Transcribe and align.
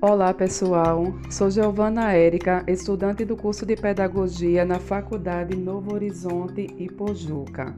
Olá 0.00 0.32
pessoal, 0.32 1.12
sou 1.28 1.50
Giovana 1.50 2.12
Érica, 2.12 2.62
estudante 2.68 3.24
do 3.24 3.36
curso 3.36 3.66
de 3.66 3.74
Pedagogia 3.74 4.64
na 4.64 4.78
Faculdade 4.78 5.56
Novo 5.56 5.92
Horizonte 5.92 6.68
e 6.78 6.88
Pojuca. 6.88 7.74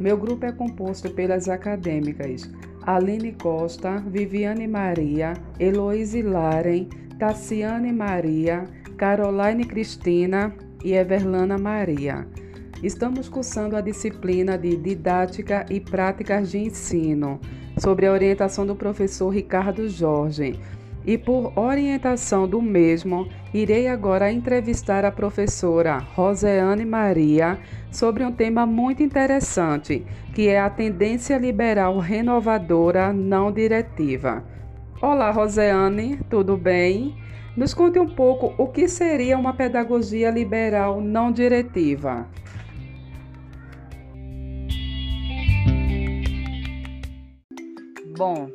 Meu 0.00 0.16
grupo 0.16 0.44
é 0.44 0.50
composto 0.50 1.08
pelas 1.10 1.48
acadêmicas 1.48 2.50
Aline 2.84 3.30
Costa, 3.40 4.00
Viviane 4.00 4.66
Maria, 4.66 5.34
Heloíse 5.56 6.20
Laren, 6.20 6.88
Tassiane 7.16 7.92
Maria, 7.92 8.64
Caroline 8.96 9.64
Cristina 9.64 10.52
e 10.82 10.94
Everlana 10.94 11.58
Maria. 11.58 12.26
Estamos 12.82 13.28
cursando 13.28 13.76
a 13.76 13.80
disciplina 13.80 14.58
de 14.58 14.76
Didática 14.76 15.64
e 15.70 15.78
Práticas 15.78 16.50
de 16.50 16.58
Ensino, 16.58 17.40
sobre 17.78 18.06
a 18.06 18.12
orientação 18.12 18.66
do 18.66 18.74
professor 18.74 19.28
Ricardo 19.28 19.88
Jorge 19.88 20.58
e 21.04 21.18
por 21.18 21.52
orientação 21.58 22.46
do 22.46 22.62
mesmo, 22.62 23.28
irei 23.52 23.88
agora 23.88 24.32
entrevistar 24.32 25.04
a 25.04 25.10
professora 25.10 25.98
Roseane 25.98 26.84
Maria 26.84 27.58
sobre 27.90 28.24
um 28.24 28.32
tema 28.32 28.64
muito 28.64 29.02
interessante, 29.02 30.06
que 30.34 30.48
é 30.48 30.60
a 30.60 30.70
tendência 30.70 31.36
liberal 31.36 31.98
renovadora 31.98 33.12
não 33.12 33.50
diretiva. 33.50 34.44
Olá, 35.00 35.30
Roseane, 35.30 36.20
tudo 36.30 36.56
bem? 36.56 37.16
Nos 37.56 37.74
conte 37.74 37.98
um 37.98 38.08
pouco 38.08 38.54
o 38.56 38.68
que 38.68 38.88
seria 38.88 39.36
uma 39.36 39.52
pedagogia 39.52 40.30
liberal 40.30 41.00
não 41.00 41.32
diretiva. 41.32 42.26
Bom, 48.16 48.48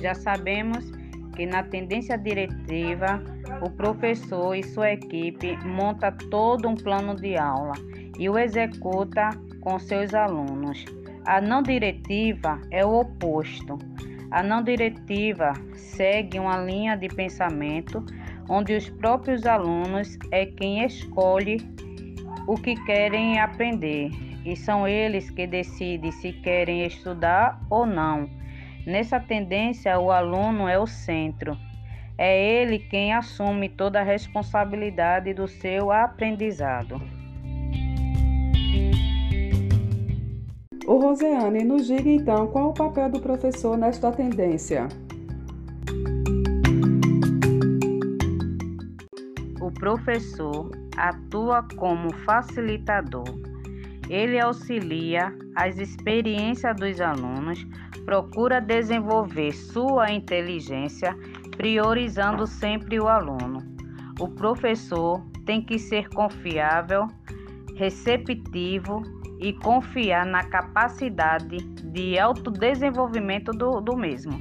já 0.00 0.14
sabemos 0.14 0.95
que 1.36 1.46
na 1.46 1.62
tendência 1.62 2.16
diretiva, 2.16 3.22
o 3.60 3.70
professor 3.70 4.54
e 4.54 4.62
sua 4.62 4.92
equipe 4.92 5.56
monta 5.64 6.10
todo 6.30 6.68
um 6.68 6.74
plano 6.74 7.14
de 7.14 7.36
aula 7.36 7.74
e 8.18 8.28
o 8.28 8.38
executa 8.38 9.30
com 9.60 9.78
seus 9.78 10.14
alunos. 10.14 10.84
A 11.26 11.40
não 11.40 11.62
diretiva 11.62 12.60
é 12.70 12.84
o 12.84 13.00
oposto. 13.00 13.78
A 14.30 14.42
não 14.42 14.62
diretiva 14.62 15.52
segue 15.74 16.38
uma 16.38 16.58
linha 16.58 16.96
de 16.96 17.08
pensamento 17.08 18.04
onde 18.48 18.74
os 18.74 18.88
próprios 18.88 19.44
alunos 19.44 20.18
é 20.30 20.46
quem 20.46 20.84
escolhe 20.84 21.58
o 22.46 22.54
que 22.54 22.76
querem 22.84 23.40
aprender 23.40 24.10
e 24.44 24.54
são 24.54 24.86
eles 24.86 25.28
que 25.30 25.46
decidem 25.46 26.12
se 26.12 26.32
querem 26.32 26.86
estudar 26.86 27.60
ou 27.68 27.84
não. 27.84 28.30
Nessa 28.86 29.18
tendência, 29.18 29.98
o 29.98 30.12
aluno 30.12 30.68
é 30.68 30.78
o 30.78 30.86
centro. 30.86 31.58
É 32.16 32.62
ele 32.62 32.78
quem 32.78 33.12
assume 33.12 33.68
toda 33.68 34.00
a 34.00 34.04
responsabilidade 34.04 35.34
do 35.34 35.48
seu 35.48 35.90
aprendizado. 35.90 37.02
O 40.86 40.98
Roseane, 41.00 41.64
nos 41.64 41.88
diga 41.88 42.08
então 42.08 42.46
qual 42.46 42.70
o 42.70 42.74
papel 42.74 43.10
do 43.10 43.20
professor 43.20 43.76
nesta 43.76 44.12
tendência. 44.12 44.86
O 49.60 49.72
professor 49.72 50.70
atua 50.96 51.66
como 51.76 52.14
facilitador. 52.24 53.26
Ele 54.08 54.38
auxilia 54.38 55.36
as 55.56 55.78
experiências 55.78 56.76
dos 56.76 57.00
alunos 57.00 57.66
procura 58.04 58.60
desenvolver 58.60 59.52
sua 59.52 60.12
inteligência, 60.12 61.16
priorizando 61.56 62.46
sempre 62.46 63.00
o 63.00 63.08
aluno. 63.08 63.60
O 64.20 64.28
professor 64.28 65.24
tem 65.46 65.62
que 65.62 65.78
ser 65.78 66.08
confiável, 66.10 67.08
receptivo 67.74 69.02
e 69.40 69.54
confiar 69.54 70.26
na 70.26 70.44
capacidade 70.44 71.56
de 71.56 72.18
autodesenvolvimento 72.18 73.50
do, 73.52 73.80
do 73.80 73.96
mesmo. 73.96 74.38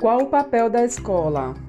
Qual 0.00 0.22
o 0.22 0.26
papel 0.26 0.68
da 0.68 0.84
escola? 0.84 1.63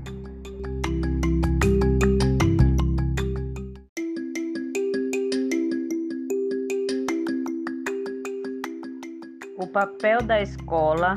O 9.58 9.66
papel 9.66 10.22
da 10.22 10.42
escola 10.42 11.16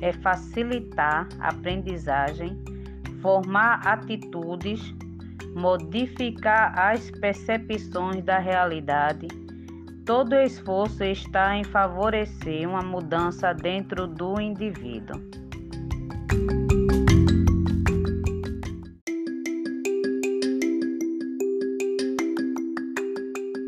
é 0.00 0.12
facilitar 0.12 1.26
a 1.40 1.48
aprendizagem, 1.48 2.56
formar 3.20 3.84
atitudes, 3.84 4.94
modificar 5.56 6.78
as 6.78 7.10
percepções 7.10 8.22
da 8.22 8.38
realidade. 8.38 9.26
Todo 10.06 10.36
esforço 10.36 11.02
está 11.02 11.56
em 11.56 11.64
favorecer 11.64 12.68
uma 12.68 12.80
mudança 12.80 13.52
dentro 13.52 14.06
do 14.06 14.40
indivíduo. 14.40 15.20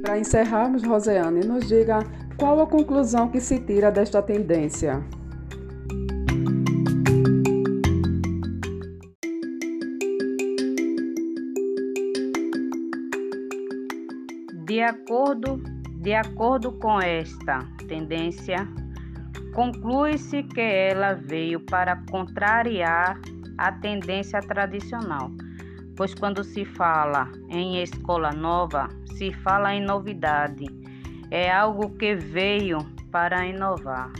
Para 0.00 0.16
encerrarmos, 0.16 0.84
Roseane, 0.84 1.45
nos 1.45 1.66
diga 1.66 1.99
qual 2.36 2.60
a 2.60 2.66
conclusão 2.66 3.28
que 3.28 3.41
se 3.41 3.58
tira 3.60 3.91
desta 3.91 4.22
tendência? 4.22 5.02
De 14.66 14.82
acordo, 14.82 15.62
de 16.02 16.14
acordo 16.14 16.72
com 16.72 17.00
esta 17.00 17.66
tendência, 17.88 18.68
conclui-se 19.54 20.42
que 20.42 20.60
ela 20.60 21.14
veio 21.14 21.60
para 21.60 21.97
contrariar 22.10 23.18
a 23.56 23.72
tendência 23.72 24.41
tradicional, 24.41 25.30
pois 25.97 26.12
quando 26.12 26.44
se 26.44 26.66
fala 26.66 27.30
em 27.48 27.80
escola 27.80 28.32
nova, 28.32 28.88
se 29.16 29.32
fala 29.32 29.74
em 29.74 29.80
novidade 29.80 30.66
é 31.31 31.50
algo 31.50 31.91
que 31.91 32.14
veio 32.14 32.78
para 33.10 33.47
inovar. 33.47 34.10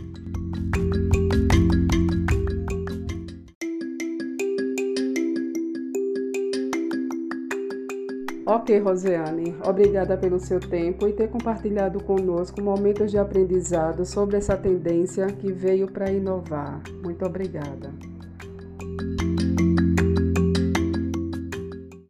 Ok, 8.49 8.79
Rosiane, 8.79 9.57
obrigada 9.65 10.17
pelo 10.17 10.39
seu 10.39 10.61
tempo 10.61 11.09
e 11.09 11.13
ter 11.13 11.29
compartilhado 11.29 12.01
conosco 12.05 12.63
momentos 12.63 13.11
de 13.11 13.19
aprendizado 13.19 14.05
sobre 14.05 14.37
essa 14.37 14.57
tendência 14.57 15.27
que 15.27 15.51
veio 15.51 15.91
para 15.91 16.13
inovar. 16.13 16.81
Muito 17.03 17.25
obrigada. 17.27 17.91